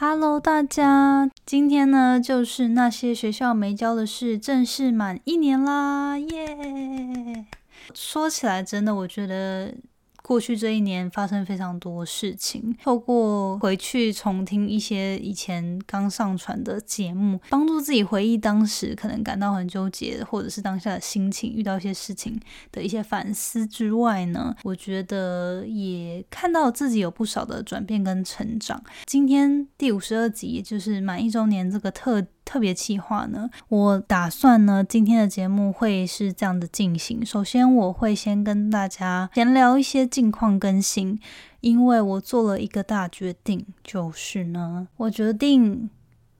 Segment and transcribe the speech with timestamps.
[0.00, 7.44] Hello，大家，今天呢就是那些学校没教的事正式满一年啦，耶！
[7.92, 9.74] 说起来，真的，我觉得。
[10.28, 22.38] 过去这一年发生非常多事情，透过回去重听一些以前刚上传的节目，帮助自己回忆当时可能感到很纠结，或者是当下的心情，遇到一些事情
[22.70, 28.84] 的一些反思之外呢，我觉得也看到自己有不少的转变跟成长。
[29.06, 32.26] 今天第五十二集，就是满一周年这个特。
[32.48, 37.24] 特别企划呢，我打算呢，今天的节目会是这样的进行。
[37.24, 41.20] 首先，我会先跟大家闲聊一些近况更新，
[41.60, 45.90] 因为我做了一个大决定，就是呢，我决定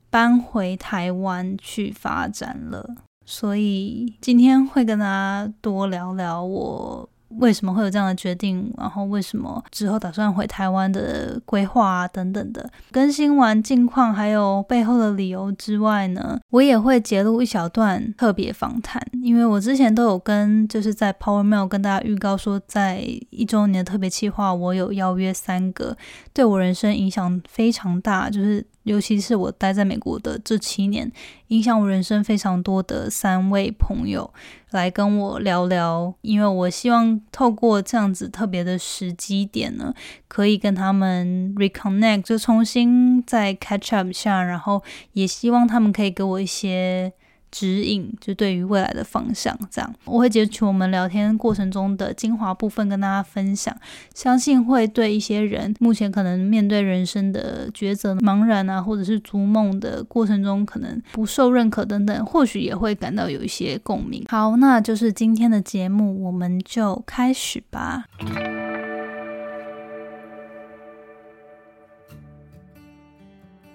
[0.08, 2.96] 搬回台湾去发展了。
[3.26, 7.10] 所以今天会跟大家多聊聊我。
[7.28, 8.72] 为什么会有这样的决定？
[8.76, 22.98] 然后为什么之后打算回台湾的规划啊等等的，更新完近况还有背后的理由之外呢，我也会截录一小段特别访谈，因为我之前都有跟就是在 Power Mail 跟大家预告说，在
[23.30, 25.96] 一周年的特别企划，我有邀约三个
[26.32, 28.66] 对我人生影响非常大，就是。
[28.88, 31.12] 尤其是我待在美国的这七年，
[31.48, 34.32] 影响我人生非常多的三位朋友
[34.70, 39.94] 来跟我聊聊，因为我希望透过这样子特别的时机点呢，
[40.26, 47.12] 可以跟他们 reconnect，就重新再 catch up 下，然后也希望他们可以给我一些。
[47.50, 53.74] 指引就对于未来的方向，这样我会截取我们聊天过程中的精华部分跟大家分享，
[54.14, 64.24] 相信会对一些人目前可能面对人生的抉择茫然啊，或者是逐梦的过程中可能不受认可等等，或许也会感到有一些共鸣。
[64.28, 68.04] 好，那就是今天的节目，我们就开始吧。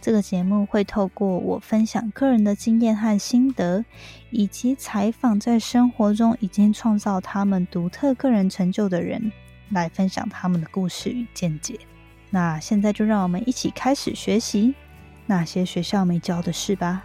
[0.00, 3.84] 这个节目会透过我分享个人的经验和心得，
[4.30, 9.32] 以及采访在生活中已经创造他们独特个人成就的人，
[9.70, 11.78] 来分享他们的故事与见解。
[12.30, 14.74] 那现在就让我们一起开始学习
[15.26, 17.04] 那些学校没教的事吧。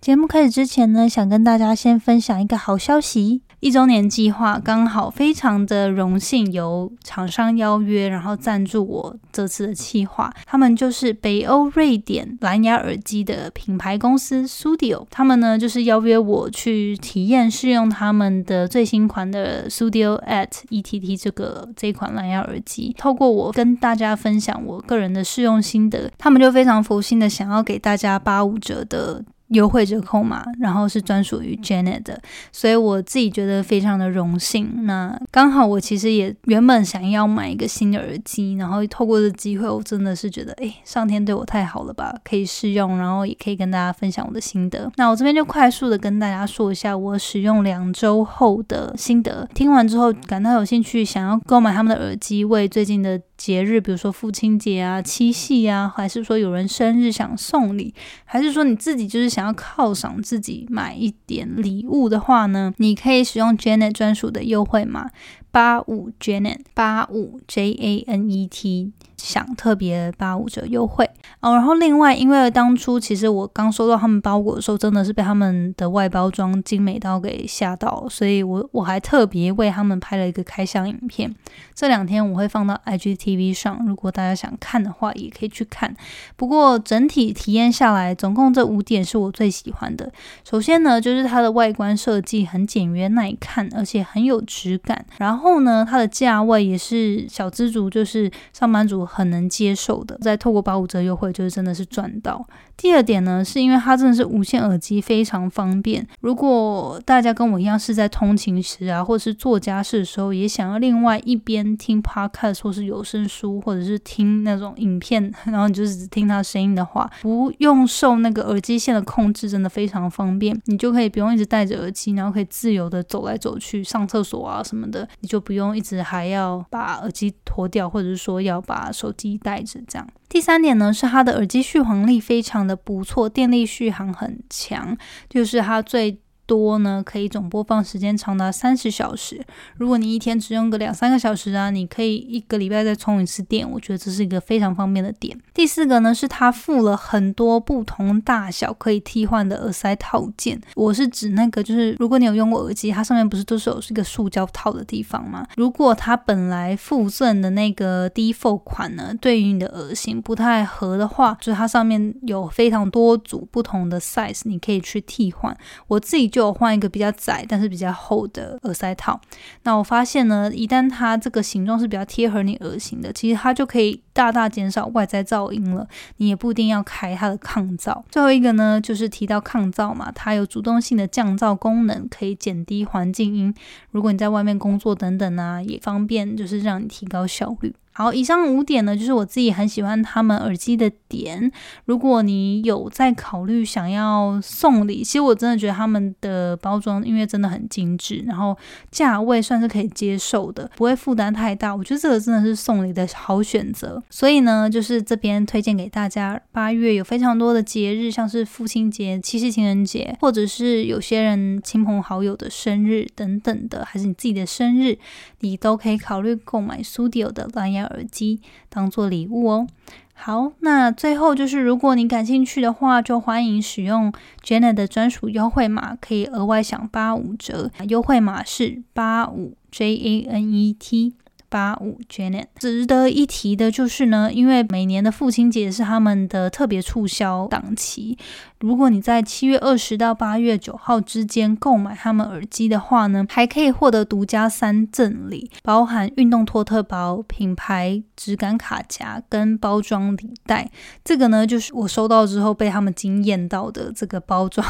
[0.00, 3.42] 节目开始之前呢，想跟大家先分享一个好消息。
[3.60, 10.32] 一周年计划刚好非常的荣幸，由厂商邀约，然后赞助我这次的计划。
[10.46, 22.94] 他们就是北欧瑞典蓝牙耳机的品牌公司 Studio，他们呢就是邀约我去体验试用他们的最新款的 Studio at ETT 这个这款蓝牙耳机。
[22.96, 29.24] 透过我跟大家分享我个人的试用心得，他们就非常佛心的想要给大家八五折的。
[29.48, 32.20] 优惠折扣嘛，然后是专属于 Janet 的，
[32.52, 34.84] 所以我自己觉得非常的荣幸。
[34.84, 44.90] 那刚好我其实也原本想要买一个新的耳机，然后透过这机会，我真的是觉得，哎，上天对我太好了吧，可以试用，然后也可以跟大家分享我的心得。
[44.96, 49.48] 那我这边就快速的跟大家说一下我使用两周后的心得。
[49.54, 57.94] 听完之后感到有兴趣，想要购买他们的耳机，为最近的节日，比如说父亲节啊、七夕啊，还是说有人生日想送礼，
[58.26, 59.38] 还是说你自己就是。
[59.38, 65.10] 想要犒赏自己买一点礼物的话呢，你可以使用 Janet 专属的优惠码
[65.52, 68.90] 八五 Janet 八五 J A N E T。
[69.18, 71.04] 享特别八五折优惠
[71.40, 81.34] 哦，然后另外，因为当初其实我刚收到他们包裹的时候，真的是被他们的外包装精美到给吓到，所以我我还特别为他们拍了一个开箱影片。
[81.74, 85.94] 这两天我会放到 IGTV 上，如果大家想看的话，也可以去看。
[86.36, 90.10] 不过整体体验下来，总共这五点是我最喜欢的。
[90.44, 95.04] 首先呢，就是它的外观设计很简约耐看，而且很有质感。
[95.18, 99.07] 然后呢，它的价位也是小资族，就是上班族。
[99.08, 102.46] 很能接受的，再透过八五折优惠，就是真的是赚到。
[102.76, 106.06] 第二点呢，是因为它真的是无线耳机，非常方便。
[106.20, 120.56] 如果大家跟我一样是在通勤时啊，或者是做家事的时候，也想要另外一边听 podcast 或是有声书，或者是听那种影片， 然后你就是只听它声音的话，不用受那个耳机线的控制，真的非常方便。
[120.66, 130.08] 你就可以不用一直戴着耳机，然后可以自由的走来走去，上厕所啊什么的，你就不用一直还要把耳机脱掉，或者是说要把手机带着这样。
[130.28, 134.96] 第三点呢，是它的耳机续航力非常的不错，电力续航很强，
[135.28, 136.18] 就是它最。
[136.48, 139.38] 多呢，可以总播放时间长达三十小时。
[139.76, 143.70] 如果你一天只用个两三个小时啊，你可以一个礼拜再充一次电。
[143.70, 145.38] 我觉得这是一个非常方便的点。
[145.52, 150.58] 第四个呢，是它附了很多不同大小可以替换的耳塞套件。
[150.74, 155.46] 我是指那个，就是如果你有用过耳机，它上面不是都是有一个塑胶套的地方吗？
[155.56, 165.54] 如果它本来附赠的那个 default 款呢，对于你的耳型不太合的话，就是它上面有非常多组不同的 size，你可以去替换。
[165.88, 166.37] 我自己就。
[166.38, 169.20] 就换一个比较窄但是比较厚的耳塞套。
[169.64, 175.84] 那我发现呢，一旦它这个形状是比较贴合你耳型的，其实它就可以大大减少外在噪音了。
[176.18, 178.04] 你也不一定要开它的抗噪。
[178.08, 183.52] 最后一个呢，就是提到抗噪嘛，它有主动性的降噪功能，可以减低环境音。
[183.90, 187.74] 如果你在外面工作等等啊，也方便，就是让你提高效率。
[187.98, 191.50] 好，以上五点呢，就是我自己很喜欢他们耳机的点。
[191.86, 198.56] 如果你有在考虑想要送礼，其实我真的觉得他们的包装因为真的很精致，然后
[198.92, 201.74] 价位算是可以接受的，不会负担太大。
[201.74, 204.00] 我觉得这个真的是送礼的好选择。
[204.10, 214.96] 所以呢，就是这边推荐给大家，八月有非常多的节日，像是父亲节、七夕情人节，或者是有些人亲朋好友的生日等等的，还是你自己的生日，
[215.40, 217.87] 你都可以考虑购买 Studio 的蓝牙。
[217.90, 219.66] 耳机当做礼物哦。
[220.14, 224.12] 好，那最后就是，如果你感兴趣的话，就欢迎使用
[224.44, 227.70] Janet 的专属优惠码，可以额外享八五折。
[227.88, 231.14] 优惠码是八五 J A N E T。
[231.50, 238.18] 八五 Janet，值得一提的就是呢，因为每年的父亲节是他们的特别促销档期。
[238.60, 250.70] 如果你在七月二十到八月九号之间购买他们耳机的话呢，还可以获得独家三赠礼，包含运动托特包、品牌质感卡夹跟包装礼袋。
[251.04, 254.66] 这个呢，就是我收到之后被他们惊艳到的这个包装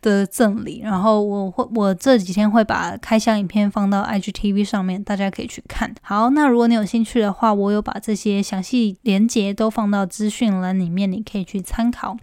[0.00, 0.80] 的赠礼。
[0.84, 5.92] 然后我会，我这几天会把开箱影片放到 IGTV 上面，大家可以去看。
[6.02, 12.16] 好，那如果你有兴趣的话，我有把这些详细连接都放到资讯栏里面，你可以去参考。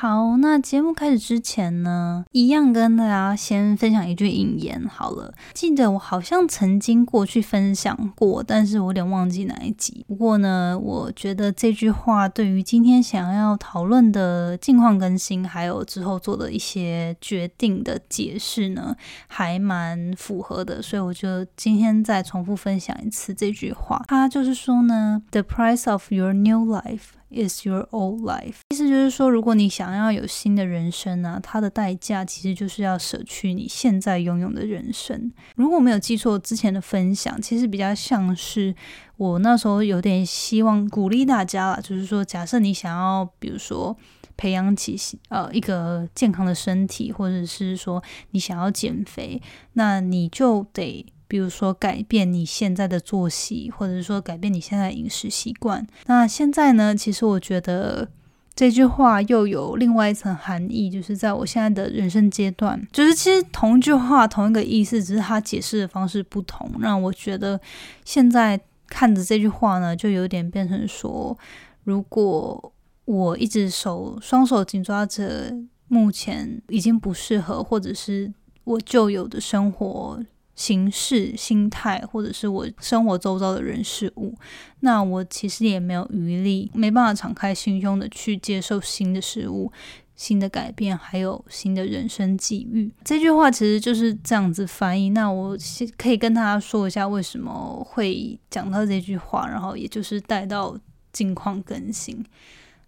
[0.00, 5.34] 好，那节目开始之前呢，一样跟大家先分享一句引言好了。
[5.52, 10.04] 记得我好像曾经过去分享过，但是我有点忘记哪一集。
[10.06, 18.94] 不过呢，我觉得这句话对于今天想要讨论的近况更新，还有之后做的一些决定的解释呢，
[19.26, 20.80] 还蛮符合的。
[20.80, 24.04] 所以我就今天再重复分享一次这句话。
[24.06, 27.17] 它就是说呢，The price of your new life。
[27.30, 28.60] Is your old life？
[28.70, 35.30] 意思就是说，如果你想要有新的人生呢，它的代价其实就是要舍去你现在拥有的人生。
[35.56, 38.74] 如果没有记错之前的分享，其实比较像是
[39.18, 43.94] 我那时候有点希望鼓励大家了，就是说，假设你想要，比如说
[44.36, 44.96] 培养起
[45.28, 49.42] 呃一个健康的身体，或者是说你想要减肥，
[49.74, 51.04] 那你就得。
[51.28, 55.86] 比如说改变你现在的作息，或者是说改变你现在饮食习惯。
[56.06, 56.96] 那现在呢？
[56.96, 58.08] 其实我觉得
[58.54, 66.68] 这句话又有另外一层含义，就是在我现在的人生阶段，就是其实同一句话同一个意思，只是它解释的方式不同。
[66.80, 67.60] 让我觉得
[68.04, 68.58] 现在
[68.88, 71.36] 看着这句话呢，就有点变成说，
[71.84, 72.72] 如果
[73.04, 75.54] 我一直手双手紧抓着
[75.88, 78.32] 目前已经不适合，或者是
[78.64, 80.18] 我旧有的生活。
[80.58, 84.34] 形式、心态，或者是我生活周遭的人事物，
[84.80, 89.70] 那我其实也没有余力，没办法敞开心胸的去接受新的事物、
[90.16, 92.90] 新的改变，还有新的人生际遇。
[93.04, 95.10] 这句话其实就是这样子翻译。
[95.10, 95.56] 那我
[95.96, 100.76] 可以跟大家说一下为什么会讲到这句话，然后也就是带到
[101.12, 102.24] 近况更新。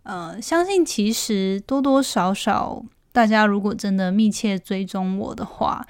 [0.02, 5.86] 呃，相信其实多多少少，大家如果真的密切追踪我的话。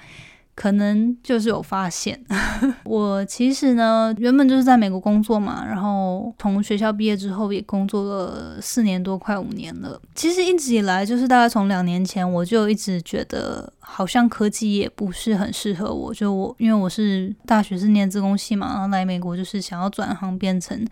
[0.53, 2.19] 可能就是有发现，
[2.83, 9.99] 我其实呢，原本就是在美国工作嘛，然后从学校毕业之后也工作了四年多，快五年了。
[10.13, 16.13] 其实一直以来，就是大概从两年前，我就一直觉得好像科技也不是很适合我。
[16.13, 20.85] 就我，因为我是大学是念自工系嘛，然后来美国就是想要转行变成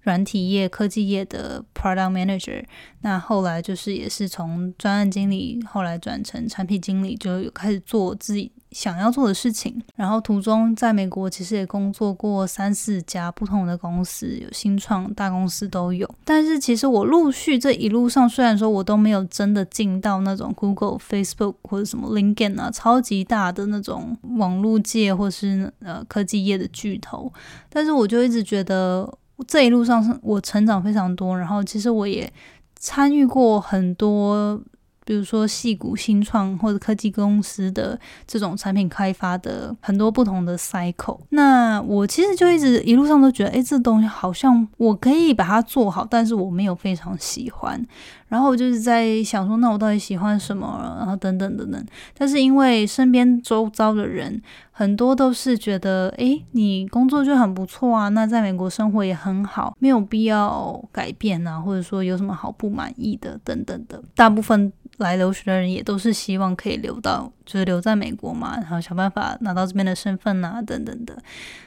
[0.00, 2.64] 软体业、科技业的 product manager。
[3.02, 8.50] 那后来就是也是从专案经理，后来转成产品经理，就开始做自己。
[8.72, 9.80] 想要做的事情。
[9.94, 16.08] 然后途中在美国其实也工作过三四家不同的公司，有新创大公司都有。
[16.24, 27.32] 但是其实我陆续这一路上，虽然说我都没有真的进到那种 Google、Facebook 或者什么 LinkedIn 啊，超级大的那种网络界或是呃科技业的巨头，
[27.68, 29.08] 但是我就一直觉得
[29.46, 31.38] 这一路上是我成长非常多。
[31.38, 32.32] 然后其实我也
[32.76, 34.60] 参与过很多。
[35.04, 47.84] 比如说，戏骨新创或者科技公司的这种产品开发的很多不同的 cycle，那我其实就一直一路上都觉得，哎，这东西好像我可以把它做好，但是我没有非常喜欢。
[48.28, 50.96] 然后我就是在想说，那我到底喜欢什么？
[50.98, 51.84] 然后等等等等。
[52.16, 54.40] 但是因为身边周遭的人
[54.70, 64.02] 很多都是觉得，哎，你工作就很不错啊，那在美国生活也很好，没有必要改变啊，或者说有什么好不满意的等等的。
[64.14, 64.72] 大部分。
[64.98, 71.16] 来留学的人也都是希望可以留到，就是留在美国嘛，然后想办法拿到这边的身份啊，等等的。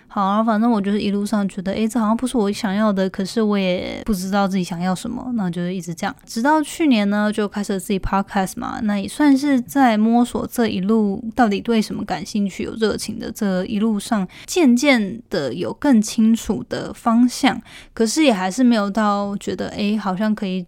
[0.07, 6.15] 好，反正我就是一路上觉得，诶，这好像不是我想要的，可是我也不知道自己想要什么，那就是一直这样。
[6.25, 13.29] 直到去年呢，就开始自己 podcast 嘛，那也算是在摸索这一路到底对什么感兴趣、有热情的。
[13.29, 17.61] 这一路上，渐渐的有更清楚的方向，
[17.93, 20.65] 可是也还是没有到觉得，诶，好像可以。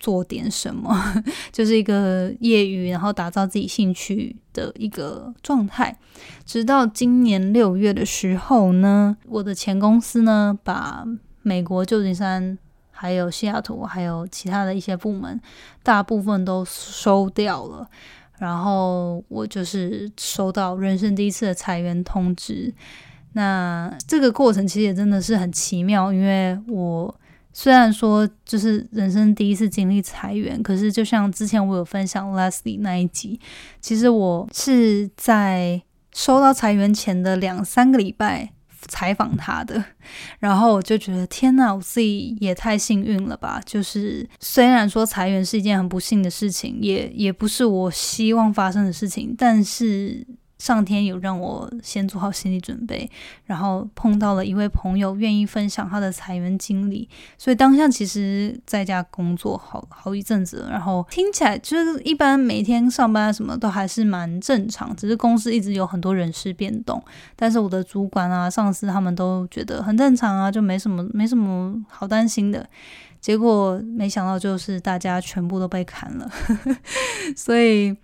[0.00, 5.94] 做点什么， 就是一个业余，然后打造自己兴趣的一个状态。
[6.46, 11.04] 直到今年六月的时候呢，我的前公司呢，把
[11.42, 12.58] 美国旧金山、
[12.90, 15.38] 还有西雅图、还有其他的一些部门，
[15.82, 17.86] 大部分都收掉了。
[18.38, 22.72] 然后我就是收到人生第一次的裁员通知。
[23.34, 27.14] 那这个过程其实也真的是很奇妙，因为我。
[27.52, 33.40] 虽然说就是人生第一次经历裁员，可是就像之前我有分享 Leslie 那一集，
[33.80, 35.82] 其实我是在
[36.14, 38.50] 收到裁员前的两三个礼拜
[38.88, 39.84] 采访他的，
[40.38, 43.60] 然后我就觉得天呐，我自己也太幸运了吧！
[43.66, 50.26] 就是虽然说裁员是一件很不幸的事情，也也不是我希望发生的事情，但是。
[50.60, 53.10] 上天有让我先做好心理准备，
[53.46, 67.02] 然后碰到了一位朋友愿意分享他的裁员经历，所以当下其实在家工作好好一阵子，然后听起来就是一般每天上班什么都还是蛮正常，只是公司一直有很多人事变动，
[67.34, 72.68] 但是我的主管啊、上司他们都觉得很正常啊，就没什么没什么好担心的。
[73.18, 76.30] 结果没想到就是大家全部都被砍了，
[77.34, 77.96] 所以。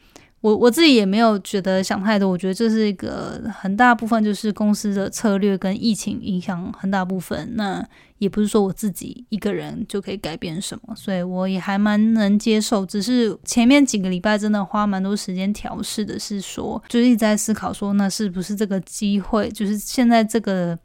[0.46, 7.56] 我我自己也没有觉得想太多，我觉得这是一个很大部分，就是公司的策略跟疫情影响很大部分。
[7.56, 7.84] 那
[8.18, 12.86] 也不是说我自己一个人就可以改变什么，所以我也还蛮能接受。
[12.86, 20.78] 只是前面几个礼拜真的花蛮多时间调试的，是说就是一直在思考说，那是不是这个机会，就是现在这个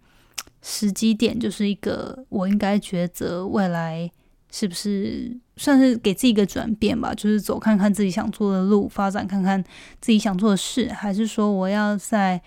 [0.64, 4.10] 时机点，就是一个我应该抉择未来
[4.52, 5.38] 是不是。
[5.62, 9.64] 算是给自己一个转变吧，就是走看看自己想做的路，发展看看
[10.00, 12.42] 自己想做的事，还是说我要在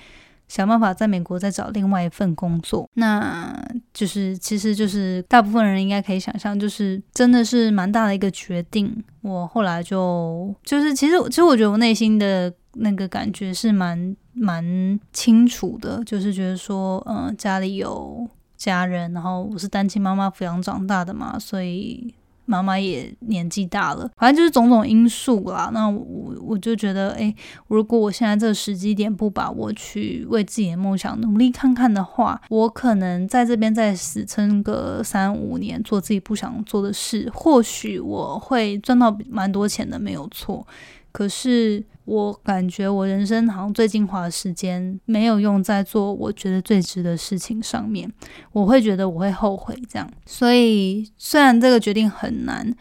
[0.48, 2.90] 想办法在美国再找另外一份工作？
[2.94, 3.56] 那
[3.92, 8.92] 就是其实就是大部分人应该可以想象，就是真的是蛮大的一个决定。
[9.22, 22.12] 我后来就就是其实其实我觉得我内心的那个感觉是蛮蛮清楚的，就是觉得说嗯家里有家人，然后我是单亲妈妈抚养长大的嘛，所以。
[22.46, 25.70] 妈妈也年纪大了，反正就是种种因素啦。
[25.72, 27.34] 那我我就觉得，哎，
[27.68, 40.66] 如果我现在这个时机点不把握去为自己的梦想努力看看的话，我可能在这边再死撑个三五年，做自己不想做的事，或许我会赚到蛮多钱的，没有错。
[41.12, 48.12] 可是我感觉我人生好像最精华的时间没有用在做我觉得最值的事情上面，
[48.52, 50.10] 我会觉得我会后悔这样。
[50.26, 52.74] 所以虽然这个决定很难。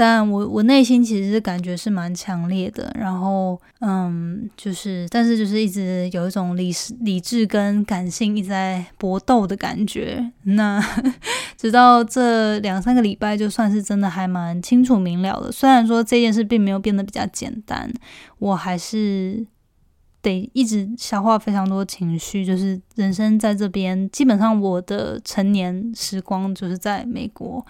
[0.00, 10.30] 但我我内心其实感觉是蛮强烈的，然后嗯，就是但是就是一直有一种理理智跟感性一直在搏斗的感觉。
[10.44, 10.80] 那
[11.58, 15.50] 直到这两三个礼拜，就算是真的还蛮清楚明了的。
[15.50, 17.92] 虽然说这件事并没有变得比较简单，
[18.38, 19.44] 我还是
[20.22, 22.46] 得一直消化非常多情绪。
[22.46, 27.66] 就是人生在这边，基本上我的成年时光就是在美国。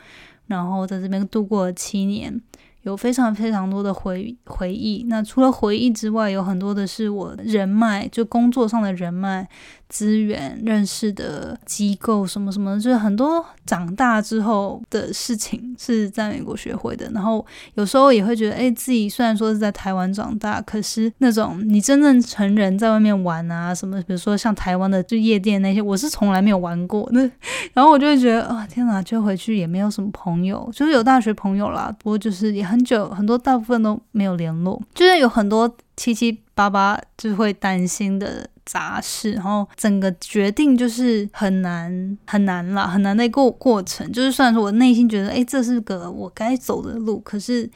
[0.49, 2.43] 然后在这边度过了七年，
[2.89, 5.05] 有非常非常多的回回忆。
[5.09, 9.47] 那除了回忆之外，有很多的是我人脉，就工作上的人脉。
[9.89, 17.11] 资源认识的机构什么什么，就是很多长大之后的事情是在美国学会的。
[17.15, 17.43] 然后
[17.73, 27.09] 有时候也会觉得，哎，自己虽然说是在台湾长大，可是那种你真正成人在外面玩啊，什么，比如说像台湾的就夜店那些，我是从来没有玩过。
[27.13, 27.23] 那
[27.73, 38.49] 然后我就会觉得，啊，天哪，就回去也没有什么朋友，就是有大学朋友啦，不过就是也很很久，很多大部分都没有联络，就是有很多七七八八就会担心的。
[38.69, 44.13] 杂事，然后整个决定就是很难很难啦，很难的过过程。
[44.13, 47.71] 就是虽然说我内心觉得，哎，这是个我该走的路，可是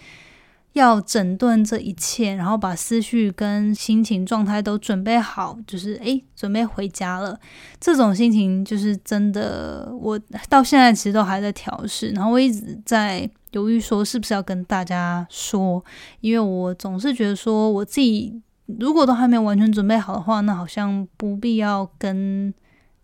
[0.75, 7.41] 要整顿这一切，然后把思绪跟心情状态都准备好，就是哎，准备回家了。
[7.81, 12.11] 这种心情就是真的，我到现在其实都还在调试。
[12.11, 15.83] 然后我一直在犹豫，说是不是要跟大家说，
[16.21, 18.43] 因为我总是觉得说我自己。
[18.79, 22.55] 如果都还没有完全准备好的话，那好像不必要跟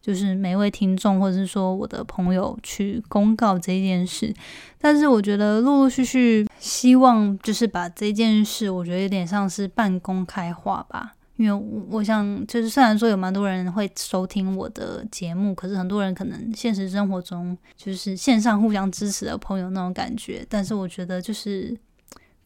[0.00, 4.32] 就是每位听众或者是说我的朋友去公告这件事。
[4.78, 11.16] 但是我觉得陆陆续续希望就是把这件事，我觉得有点像是半公开化吧。
[11.38, 20.44] 因为我想，就是虽然说有蛮多人会收听我的节目，可是很多人可能现实生活中就是线上互相支持的朋友那种感觉。
[20.46, 21.74] 但是我觉得就是。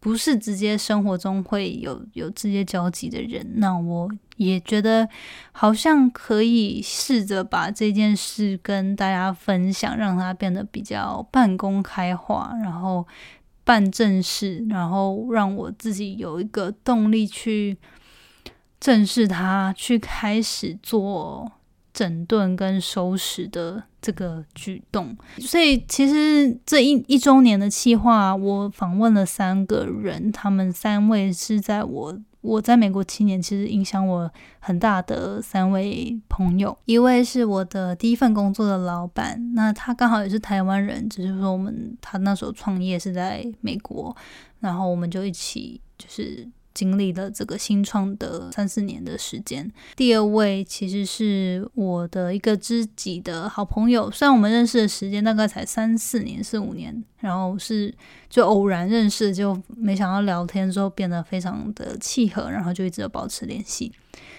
[0.05, 5.09] 不是直接生活中会有有直接交集的人，那我也觉得
[5.53, 13.07] 好像可以试着把这件事跟大家分享，让它变得比较半公开化，然后
[13.63, 17.79] 办正事，然后让我自己有一个动力去
[18.83, 21.53] 正视他，去开始做。
[21.95, 36.75] 整顿跟收拾的这个举动，所以其实这一一周年的计划，我访问了三个人，他们三位是在我我在美国七年，其实影响我很大的三位朋友。
[36.87, 44.17] 一位是我的第一份工作的老板，那他刚好也是台湾人，只是说我们他那时候创业是在美国，
[44.61, 46.49] 然后我们就一起就是。
[46.75, 49.71] 经历了这个新创的三四年的时间。
[49.97, 57.93] 第二位其实是我的一个知己的好朋友，虽然我们认识的时间大概才三四年、四五年，然后是
[58.29, 63.93] 就偶然认识，就没想到聊天之后变得非常的契合，然后就一直保持联系。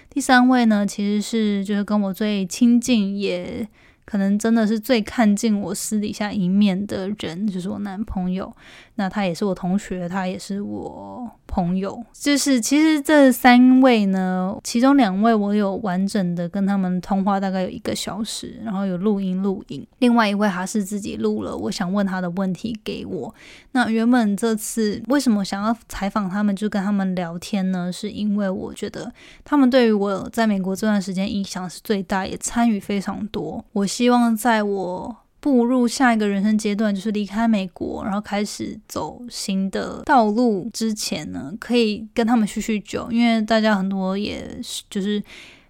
[0.09, 3.67] 第三位呢，其实是就是跟我最亲近也。
[4.05, 8.53] 可能真的是最看尽我私底下一面的人，就是我男朋友。
[8.95, 12.03] 那他也是我同学，他也是我朋友。
[12.11, 19.85] 就是其实这三位呢，其中两位我有完整的跟他们通话，大概有一个小时，然后有录音录影。
[19.99, 23.33] 另外一位还是自己录了我想问他的问题给我。
[23.73, 27.91] 那原本这次为什么想要采访他们，就跟他们聊天呢？
[27.91, 29.11] 是因为我觉得
[29.43, 33.63] 他们对于我在美国这段时间影响是最大，也参与非常多。
[33.73, 44.57] 我希望在我步入下一个人生阶段，就是离开美国，然后开始走新的道路之前呢，可以跟他们叙叙旧，因为大家很多也
[44.89, 45.21] 就是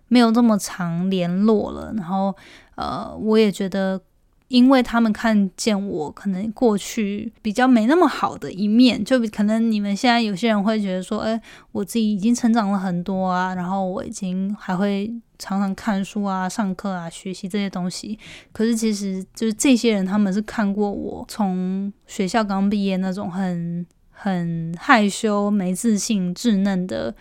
[0.10, 1.92] 没有这么长联络了。
[1.98, 2.36] 然后，
[2.76, 4.00] 呃，我也觉得。
[4.54, 18.20] 因为他们看见我可能过去比较没那么好的一面，就可能你们现在有些人会觉得说，哎，我自己已经成长了很多啊，然后我已经还会常常看书啊、上课啊、学习这些东西。
[18.52, 27.16] 可是其实就是这些人，他们是看过我从学校刚毕业那种很很害羞、没自信、稚嫩的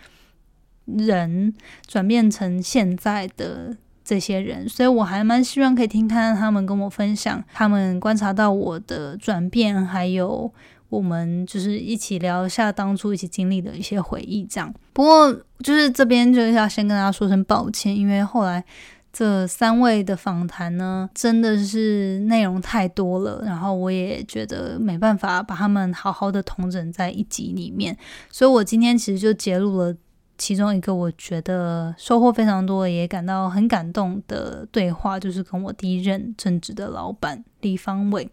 [0.85, 1.51] 人，
[1.87, 3.75] 转变成现在的。
[4.03, 10.51] 这些人，所以我还蛮希望可以听看他们跟我分享，他们观察到我的转变，还有
[10.89, 14.45] 我们就是一起聊一下当初一起经历的一些回忆。
[14.45, 18.63] 这样，不过就是这边就是要先跟大家说声抱歉，因为后来
[19.11, 27.97] 这三位的访谈呢，真的是内容太多了，然后我也觉得没办法把他们好好的统整在一集里面，
[28.29, 29.95] 所以我今天其实就揭露了。
[30.37, 38.29] 其中一个我觉得收获非常多，也感到很感动的对话，就是跟我第一任正职的老板李方伟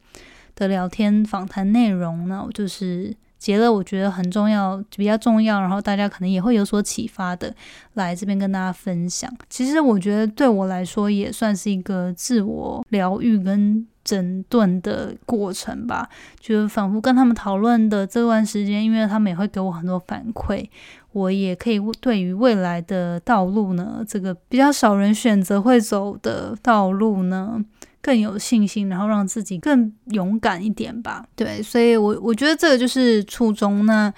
[0.54, 7.54] 的聊天访谈内容呢，就是截了我觉得很重要、比较重要，然后大家可能也会有所启发的，
[7.94, 9.32] 来这边跟大家分享。
[9.48, 16.08] 其实我觉得对我来说也算是一个自我疗愈跟整顿的过程吧，
[16.38, 20.68] 就是仿佛跟他们讨论的这段时间，因为他们也会给我很多反馈。
[21.12, 27.64] 我也可以对于未来的道路呢，这个比较少人选择会走的道路呢，
[28.00, 31.26] 更有信心，然后让自己更勇敢一点吧。
[31.34, 33.86] 对，所以我我觉得这个就是初衷。
[33.86, 34.12] 呢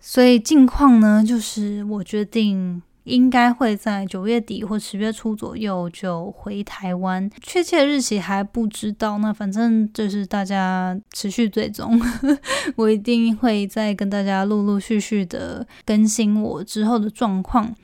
[0.00, 2.82] 所以近况呢，就是我决定。
[3.04, 9.18] 应该会在九月底或十月初左右就回台湾，确切日期还不知道。
[9.18, 12.00] 那反正就是大家持续追踪，
[12.76, 17.74] 我一定会再跟大家陆陆续续的更新我之后的状况。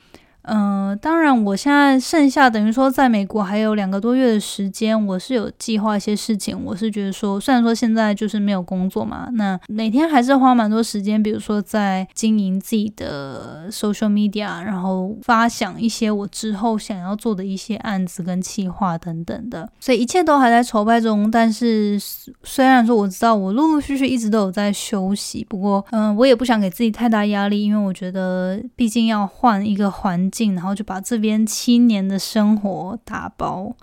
[0.49, 6.57] 嗯，当然，我现在剩下等于说在美国还有两个多月的时间，我是有计划一些事情。
[6.65, 19.69] 我是觉得说，虽然说现在就是没有工作嘛，那每天还是花蛮多时间，比如说在经营自己的 social media，然后发想一些我之后想要做的一些案子跟企划等等的。
[19.81, 21.29] 所以一切都还在筹备中。
[21.29, 21.99] 但是
[22.45, 30.31] 虽然说我知道我陆陆续续一直都有在休息，不过嗯，我也不想给自己太大压力，因为我觉得毕竟要换一个环。
[30.55, 33.75] 然后就把这边七年的生活打包，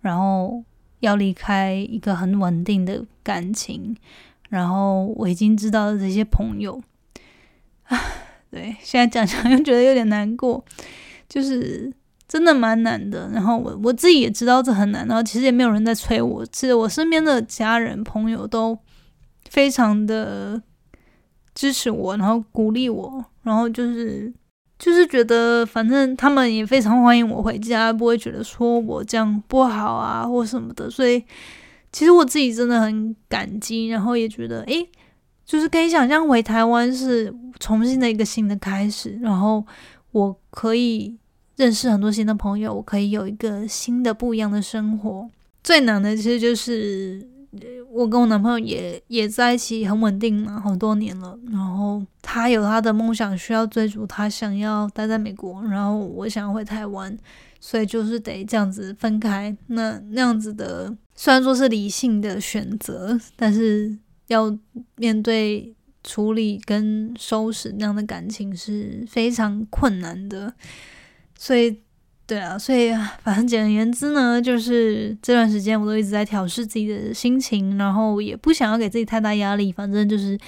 [0.00, 0.62] 然后
[1.00, 3.96] 要离开一个很稳定的感情，
[4.50, 6.82] 然后我已经知道的这些朋友，
[7.84, 7.98] 啊，
[8.50, 10.64] 对，现在讲讲又觉得有点难过，
[11.28, 11.92] 就是
[12.28, 13.30] 真的蛮难的。
[13.32, 18.78] 然后我我自己也知道这很难，然后其实也没有人在催我，其实我身边的家人朋友都
[19.48, 20.62] 非常的
[21.54, 24.32] 支持我，然后鼓励我，然后就是。
[24.84, 30.90] 就是觉得，反正他们也非常欢迎我回家，不会觉得说我这样不好啊或什么的。
[30.90, 31.24] 所以，
[31.90, 34.86] 其实我自己真的很感激，然后也觉得，诶，
[35.46, 39.64] 就是可以想象回台湾是重新的一个新的开始，然后
[40.12, 41.16] 我可以
[41.56, 45.30] 认识很多新的朋友，我可以有一个新的不一样的生活。
[45.62, 47.26] 最难的其实就是。
[47.90, 57.16] 我跟我男朋友也也在一起很稳定了好多年了，然后他有他的梦想需要追逐，他想要待在美国，然后我想要回台湾，
[57.60, 59.56] 所以就是得这样子分开。
[59.68, 64.56] 那那样子的虽然说是理性的选择，但是要
[64.96, 70.52] 面对处理跟收拾那样的感情是非常困难的，
[71.38, 71.80] 所以。
[72.26, 72.90] 对啊，所以
[73.22, 79.70] 反正简而言之呢，就是这段时间我都一直在调试自己的心情，然后也不想要给自己太大压力。
[79.70, 80.38] 反正就是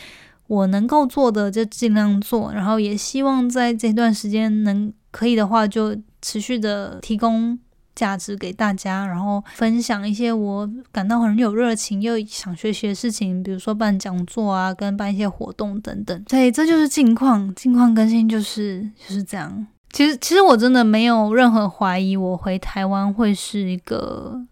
[0.47, 7.59] 我能够做的就尽量做，然后也希望在这段时间能可以的话，就持续的提供
[7.95, 16.25] 价值给大家，然后分享一些我感到很有热情又想学习的事情，比如说办讲座啊，跟办一些活动等等。
[16.31, 19.67] 所以这就是近况，近况更新就是就是这样。
[19.97, 24.45] 其实，其实我真的没有任何怀疑，我回台湾会是一个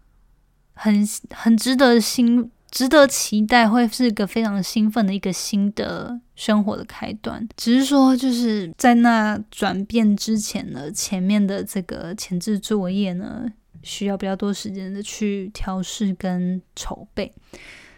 [0.73, 7.47] 很很值得兴、值得期待，会是一个非常兴奋的一个新的生活的开端。
[7.55, 13.45] 只是说，就是在那转变之前呢，前面的这个前置作业呢，
[13.83, 17.31] 需要比较多时间的去调试跟筹备。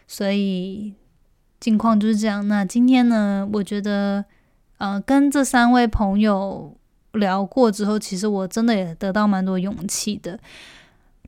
[0.06, 0.94] 所以，
[1.62, 2.46] 近况就是这样。
[2.50, 4.26] 那今天呢，我觉得，
[4.80, 6.77] 呃，跟这三位朋友。
[7.18, 10.40] 聊过之后，其实我真的也得到蛮多勇气的，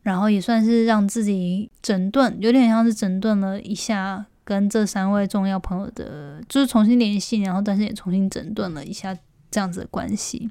[0.04, 9.16] 然后也算是让自己整顿，有点像是整顿了一下跟这三位重要朋友的，就是重新联系，然后但是也重新整顿了一下
[9.52, 10.50] 这样子的关系。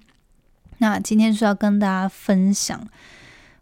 [0.78, 2.86] 那今天是要跟大家分享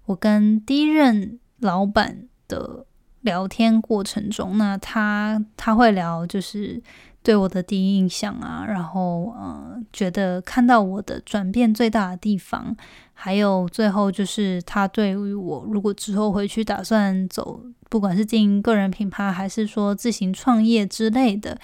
[0.07, 2.85] 我跟第一任老板的
[3.21, 6.83] 聊天过程中，那他他会聊就是。
[7.27, 12.77] 对我的第一印象啊，然后嗯，觉得看到我的转变最大的地方，
[13.15, 21.59] 还有最后就是他对于我如果之后回去打算走，不管是经营个人品牌，还是说自行创业之类的，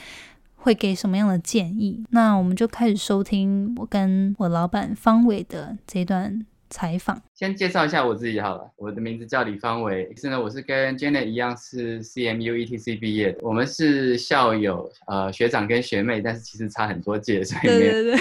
[0.56, 2.04] 会给什么样的建议？
[2.10, 6.44] 那我们就开始收听我跟我老板方伟的这段。
[6.72, 8.68] 采访，先介绍一下我自己好了。
[8.76, 13.38] 我的名字叫李方伟，是呢，我是跟 Janet 一样是 CMU ETC 毕业的。
[13.42, 18.16] 我们是校友，呃，学长跟学妹，但是其实差很多届，所以没有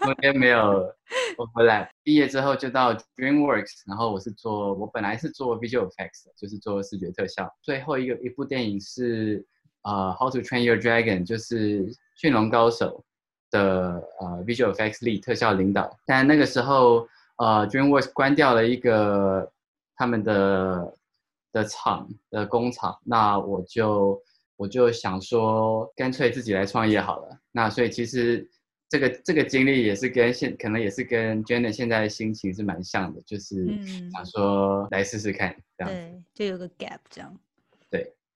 [0.00, 0.92] 中间没有
[1.36, 1.90] 我回来。
[2.02, 7.54] 毕业之后就到 DreamWorks，然后我是做，我本来是做 Visual Effects，就是做视觉特效。
[7.62, 9.44] 最后一个一部电影是
[9.82, 11.86] 呃 How to Train Your Dragon，就是
[12.16, 13.04] 驯龙高手
[13.50, 15.94] 的呃 Visual Effects Lead 特效领导。
[16.06, 17.06] 但那个时候。
[17.40, 19.50] 呃，DreamWorks 关掉了一个
[19.96, 20.94] 他们的
[21.52, 24.22] 的厂的工厂，那我就
[24.56, 27.38] 我就想说，干脆自己来创业好了。
[27.50, 28.46] 那所以其实
[28.90, 33.66] 这个这个经历也是跟现可能也是跟 Jenna 现在的心情是蛮像的，就是
[34.12, 35.90] 想说来试试看这样。
[35.90, 37.34] 对，就有个 gap 这样。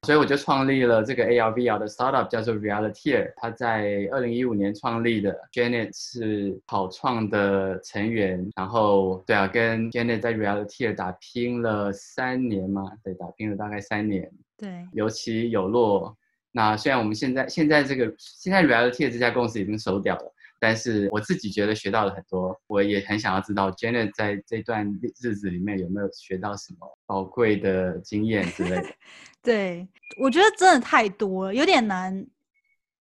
[0.05, 3.33] 对，所以我就创立了这个 AR VR 的 startup，叫做 Reality。
[3.37, 8.47] 它在二零一五年创立的，Janet 是跑创的成员。
[8.55, 14.31] 然后，对啊，跟 Janet 在 Reality 打拼了三年嘛，对，打拼了大概三年。
[14.57, 16.17] 对，有起有落。
[16.53, 20.34] 那虽然我们现在现在这个现在 Reality 这家公司已经收掉了。
[20.67, 28.87] 但是我自己觉得学到了很多，我也很想要知道 Janet 在这段日子里面有没有学到什么宝贵的经验之类的。
[29.45, 29.87] 对，
[30.19, 32.27] 我觉得真的太多了，有点难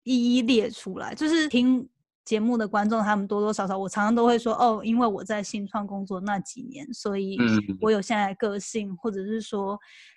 [0.03, 1.15] 一一列出来。
[1.15, 1.89] 就是听
[2.23, 7.39] 节目的观众，他们多多少少，我常常都会说，哦，因为我在新创工作那几年，所以
[7.81, 9.75] 我有现在的个性，或者是说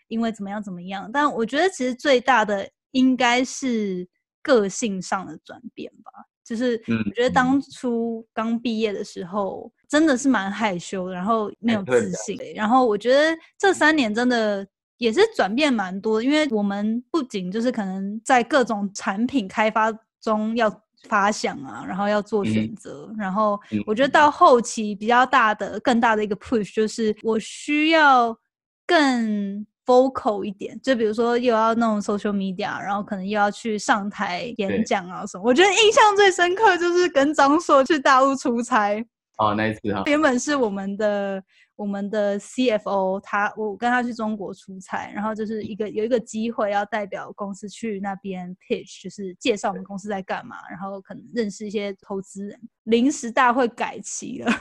[0.09, 1.11] 因为怎么样怎么样。
[1.11, 4.07] 但我觉得其实最大的应该是
[4.43, 6.13] 个性上的转变吧。
[6.51, 12.37] 就是我觉得当初刚毕业的时候，真的是蛮害羞，然后没有自信。
[12.57, 20.69] 然后我觉得这三年真的也是转变蛮多，因为我们不仅就是可能在各种产品开发中要
[21.05, 23.15] 发想啊，然后要做选择。
[23.17, 28.37] 然后我觉得到后期比较大的、更大的一个 push 就是我需要
[28.85, 29.65] 更。
[29.87, 35.45] Vocal 一点，就比如说又要弄 social media，然后可能又要去上台演讲啊什么。
[35.45, 39.05] 我觉得印象最深刻就是跟张硕去大陆出差。
[39.39, 40.03] 哦，那一次哈。
[40.07, 41.43] 原本是我们的
[41.75, 52.61] 我们的 CFO，他我跟他去中国出差，然后就是一个有一个机会要代表公司去那边 pitch，就是介绍我们公司在干嘛，然后可能认识一些投资人。
[52.85, 54.53] 临时大会改期了。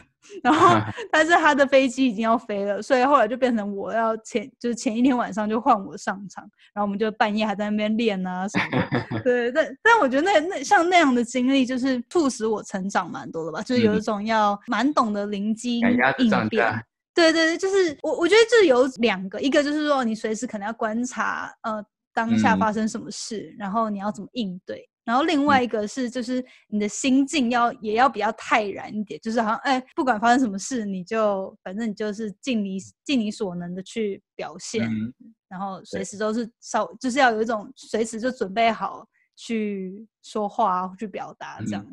[0.43, 0.75] 然后，
[1.11, 9.21] 但是他的飞机已经要飞了，所以后来就变成我要前，就是前一天晚上就换我上场，然后我们就半夜还在那边练啊什么。
[9.23, 15.79] 对，但但我觉得那那像那样的经历，就是促使我成长蛮多的吧，就是有一种要蛮懂得灵机
[16.17, 16.85] 应变。
[17.13, 24.88] 对对对，就是我我觉得这有两个，一个就是说你随时可能要观察呃当下发生什么事，然后你要怎么应对。
[25.09, 34.87] 然后另外一个是，就是你的心境要也要比较泰然一点，就是好像哎，不管发生什么事，你就反正你就是尽你尽你所能的去表现，
[35.47, 39.03] 然后随时都是稍就是要有一种随时就准备好
[39.35, 41.83] 去说话去表达这样。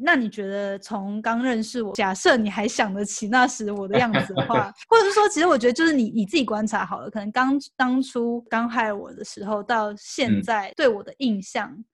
[0.00, 11.84] 那你觉得从刚认识我，假设你还想得起那时我的样子的话， 或者是说，其实我觉得就是你你自己观察好了，可能刚当初刚害我的时候到现在对我的印象。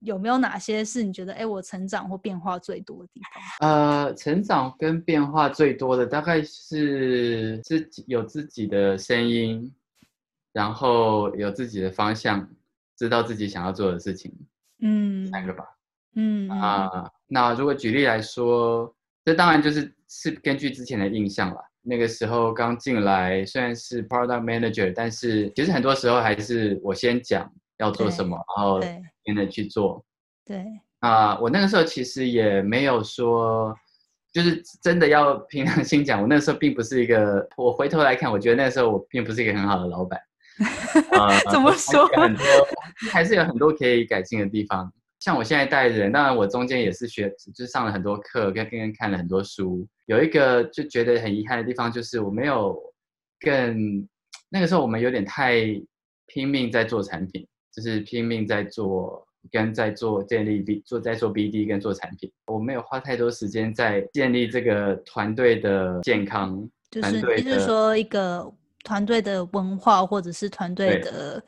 [0.00, 3.20] 有没有哪些是你觉得哎，我成长或变化最多的地
[3.60, 3.68] 方？
[3.68, 9.74] 呃，成长跟变化最多的大概是自己有自己的声音，
[10.52, 12.48] 然后有自己的方向，
[12.96, 14.32] 知道自己想要做的事情。
[14.80, 15.64] 嗯，三个吧。
[16.14, 21.60] 嗯啊，那如果举例来说，这当然就是是根据之前的印象了。
[21.82, 27.50] 那个时候刚进来，虽然是 product manager，但是其实很多时候还是我先讲。
[27.78, 28.80] 要做什么，然后
[29.24, 30.04] 跟着去做。
[30.44, 30.64] 对
[31.00, 33.74] 啊，我那个时候其实也没有说，
[34.32, 37.46] 就是真的要凭良心讲，我那时候并不是一个。
[37.56, 40.20] 我回头来看，我觉得那时候我并不是一个很好的老板。
[41.52, 42.06] 怎么说？
[42.08, 42.44] 很多
[43.10, 44.90] 还是有很多可以改进的地方。
[45.18, 49.86] 像我现在带人，当然我中间也是学，就是上了很多课，跟跟看了很多书。
[50.06, 52.78] 有一个就觉得很遗憾的地方，就是我没有
[53.40, 54.06] 更
[54.48, 55.60] 那个时候我们有点太
[56.26, 57.46] 拼命在做产品。
[57.76, 66.66] 就是拼命在做，跟在做建立 B 做在做 BD 跟做产品，我没有花太多时间在建立这个团队的健康。
[66.90, 68.50] 就是就是说一个
[68.82, 71.44] 团队的文化，或者是团队的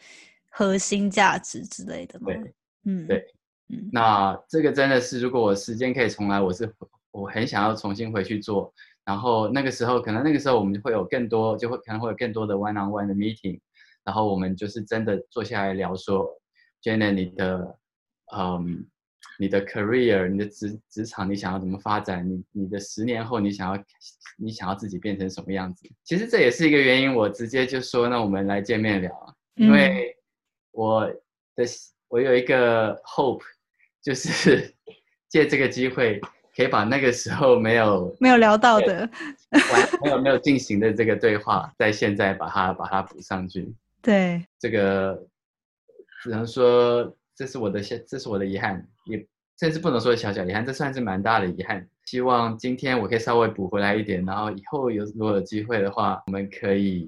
[0.50, 2.26] 核心价值之类的吗？
[2.26, 3.24] 对，嗯，对，
[3.70, 3.88] 嗯。
[3.90, 6.70] 那这个真的是，如果我时间可以重来，我是
[7.10, 8.70] 我很想要重新回去做。
[9.06, 13.58] 然后那个时候，可能那个时候我们会有更多，就会可能会有更多的 one on one 的 meeting。
[14.08, 16.26] 然后我们就是真的坐下来聊说
[16.82, 17.78] ，Jenna，你的，
[18.34, 18.86] 嗯，
[19.38, 22.26] 你的 career，你的职职场，你想要怎么发展？
[22.26, 23.84] 你你的十年后，你想要
[24.38, 25.86] 你想要自己变成什么样子？
[26.04, 30.16] 其实这也是一个原因，我直接就说，那我们来见面聊，因为
[30.72, 31.06] 我
[31.54, 31.64] 的
[32.08, 33.42] 我有一个 hope，
[34.02, 34.74] 就是
[35.28, 36.18] 借这个机会，
[36.56, 39.06] 可以把那个时候没有没有聊到的，
[40.02, 43.70] 没有没有进行的这个对话，在现在把它把它补上去。
[44.08, 45.22] 对这个，
[46.22, 49.18] 只能说这是我的现，这是我的遗憾，也
[49.60, 51.86] 甚至不能说小小遗憾，这算是蛮大的遗憾。
[52.06, 57.06] 希望今天我可以稍微补回来一点，然后以后有如果有机会的话，我们可以，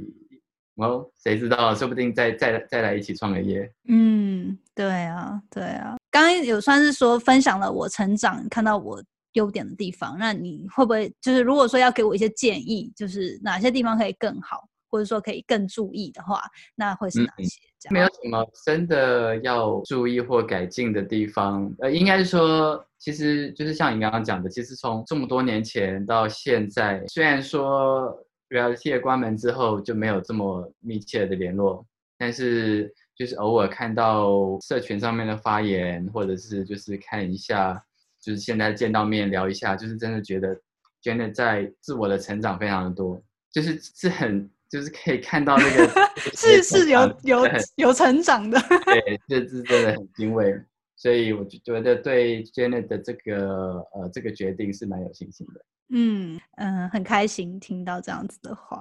[0.75, 3.73] 哦，谁知道，说不定再再再来一起创个业。
[3.89, 14.69] 嗯，对啊，对啊，刚刚有算是说分享了我成长看到我优点的地方，那你会不会就是如果说要给我一些建议，就是哪些地方可以更好？
[14.91, 16.43] 或者说可以更注意的话，
[16.75, 17.61] 那会是哪些？
[17.89, 21.75] 没有什么真的要注意或改进的地方。
[21.79, 28.15] 呃，应该是说，其实就是像你刚刚讲的，其实从这么多年前到现在，虽然说
[28.51, 31.87] Reality 关门之后就没有这么密切的联络，
[32.19, 37.83] 但是就是偶尔看到社群上面的发言，或者是就是看一下，
[38.21, 40.55] 就是现在见到面聊一下，就是真的觉得
[41.03, 44.51] Janet 在自我的成长非常的多，就是是很。
[44.71, 48.57] 就是可以看到那个 是是有有有成长的，
[48.87, 50.63] 对，这是真的很欣慰，
[50.95, 55.61] 所以我就觉得对 Janet 的这个呃这个决定是蛮有信心的。
[55.89, 58.81] 嗯嗯，很开心听到这样子的话。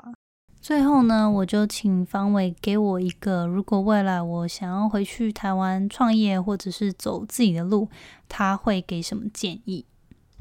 [0.61, 7.89] 最后呢，我就请方伟给我一个，如果未来我想要回去台湾创业或者是走自己的路，
[8.27, 9.87] 他会给什么建议？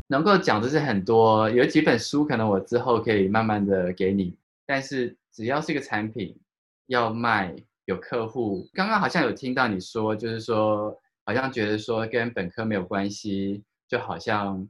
[0.08, 5.16] 能够讲的是很多，有几本书可能我之后可以慢慢的给你，但是。
[5.38, 6.37] 只要是一个产品
[6.87, 10.92] 要卖，有客户，刚刚好像有听到你说，就是说
[11.24, 14.68] 好像觉得说跟本科没有关系，就好像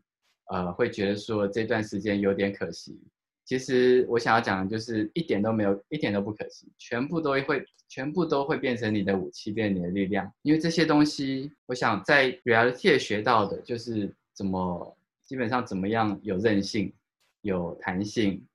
[0.50, 3.00] 呃会觉得说这段时间有点可惜。
[3.46, 10.30] 其实我想要讲的就是一点都没有，一点都不可惜，全部都会，全部都会变成你的武器，变成你的力量。
[10.42, 16.92] 因为这些东西，我想在 reality 学到的就是怎么，基本上怎么样有韧性，
[17.40, 18.46] 有弹性，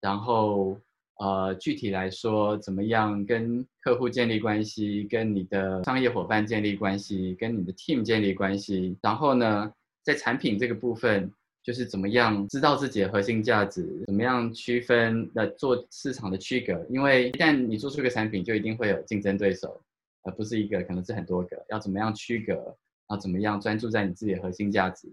[0.00, 0.80] 然后。
[1.18, 8.94] 呃，具体来说，怎么样跟客户建立关系，跟你的商业伙伴建立关系，跟你的 team 建立关系。
[9.00, 16.84] 然后呢，在产品这个部分，就是怎么样知道自己的核心价值，怎么样区分的做市场的区隔。
[16.90, 19.80] 因为一旦你做出一个产品，就一定会有竞争对手，
[20.22, 21.64] 而不是一个，可能是很多个。
[21.70, 22.76] 要怎么样区隔？
[23.08, 25.08] 要怎么样专注在你自己的核心价值？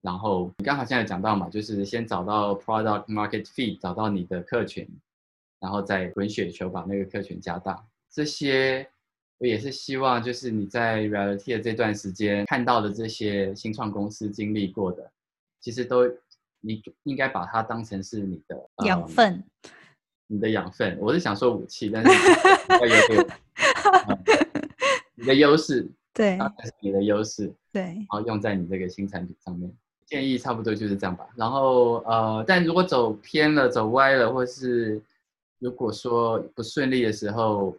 [0.00, 4.86] 然后你刚好现在讲到嘛，就是先找到 product market fit，找到你的客群。
[5.60, 8.86] 然后再滚雪球把那个客群加大，这些
[9.38, 15.10] 我也是希望，就是你在 reality 的这段时间看到的这些新创公司经历过的，
[15.60, 16.06] 其实都
[16.60, 19.42] 你应该把它当成是你的养分，
[20.26, 20.96] 你的养分。
[21.00, 22.10] 我是想说武器，但是
[22.70, 23.26] 要有 点
[25.14, 29.70] 你的优势， 对，是你的优势，对，然后用在你这个新产品上面。
[30.06, 31.26] 建议差不多就是这样吧。
[31.34, 35.00] 然后呃，但如果走偏了、走歪了，或是
[35.64, 37.74] 如果说不顺利的时候，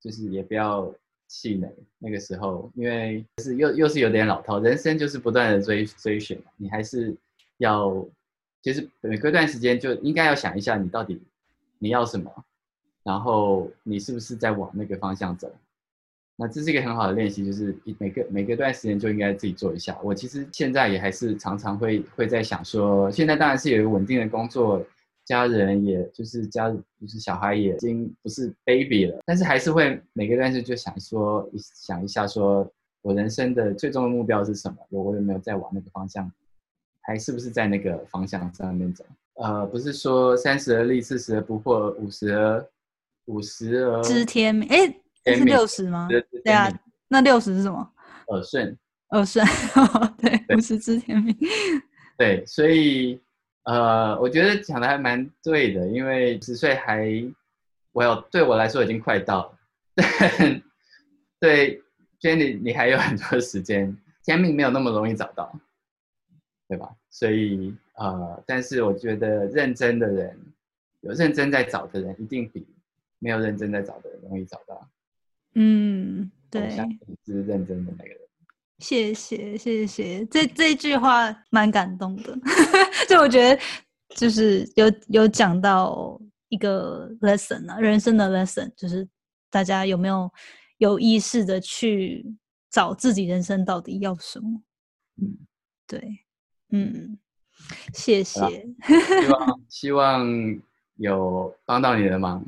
[0.00, 0.92] 就是也不要
[1.28, 1.72] 气馁。
[2.00, 7.14] 那个时候，因为是又又是有点老套，人生就是不断的追追寻，你还是
[7.58, 8.04] 要，
[8.60, 11.22] 其实每隔段时间就应该要想一下，你到底
[11.78, 12.28] 你要什么，
[13.04, 15.48] 然后你是不是在往那个方向走。
[16.34, 19.96] 那这是一个很好的练习，就是每个每隔段时间就应该自己做一下。
[20.02, 24.84] 我其实现在也还是常常会会在想说，现在当然是有一个稳定的工作。
[25.28, 32.66] 家人也就是家，就是小孩也已经不是 baby 了，但是还是会每个段时就想说，想一下说，
[33.02, 34.78] 我人生的最终的目标是什么？
[34.88, 36.32] 我我有没有在往那个方向，
[37.02, 39.04] 还是不是在那个方向上面走？
[39.34, 42.66] 呃，不是说三十而立，四十而不惑，五十而
[43.26, 44.66] 五十而知天命？
[44.70, 46.08] 哎，是六十吗？
[46.42, 46.72] 对啊，
[47.06, 47.86] 那六十是什么？
[48.28, 48.74] 耳顺，
[49.10, 49.46] 耳顺，
[50.16, 51.36] 对，五十知天命。
[52.16, 53.20] 对，所以。
[53.64, 57.06] 呃，我觉得讲的还蛮对的，因为十岁还，
[57.92, 59.58] 我有对我来说已经快到了。
[61.38, 61.82] 对
[62.20, 65.52] ，Jenny，你还有很多时间，天命没有那么容易找到，
[66.66, 66.94] 对吧？
[67.10, 70.38] 所以呃，但是我觉得认真的人，
[71.00, 72.66] 有认真在找的人，一定比
[73.18, 74.88] 没有认真在找的人容易找到。
[75.54, 76.70] 嗯，对，
[77.26, 78.27] 是认真的那个人。
[78.78, 82.36] 谢谢谢谢，这这句话蛮感动的，
[83.08, 83.60] 就我觉得
[84.16, 89.06] 就是有有讲到一个 lesson 啊，人生的 lesson，就是
[89.50, 90.30] 大家有没有
[90.78, 92.24] 有意识的去
[92.70, 94.62] 找自己人生到底要什么？
[95.20, 95.36] 嗯，
[95.86, 96.24] 对，
[96.70, 97.18] 嗯，
[97.92, 98.64] 谢谢，
[99.20, 100.60] 希望希望
[100.96, 102.44] 有帮到你的忙。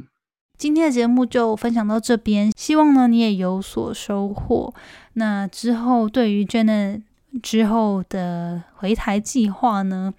[0.60, 4.74] 今天的节目就分享到这边，希望呢你也有所收获。
[5.14, 7.00] 那之后对于 Jenna
[7.42, 10.12] 之后的回台计划呢，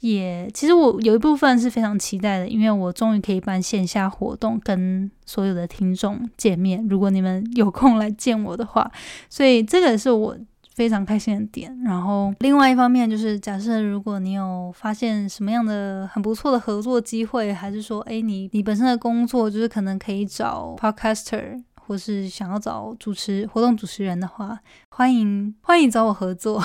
[0.00, 6.88] 也其实我有一部分是非常期待的，因为我终于可以办线下活动，跟所有的听众见面。
[6.88, 8.90] 如果你们有空来见我的话，
[9.28, 10.34] 所以这个是我。
[10.82, 26.60] 非常开心的点，然后另外一方面就是，假设如果你有发现什么样的很不错的合作机会，还是说，哎，你你本身的工作就是可能可以找 podcaster，或是想要找主持活动主持人的话，欢迎欢迎找我合作，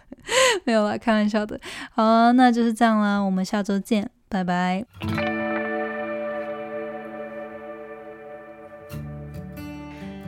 [0.64, 1.58] 没有啦，开玩笑的。
[1.92, 4.84] 好，那就是这样啦，我们下周见，拜拜。